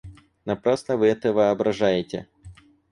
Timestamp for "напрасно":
0.45-0.97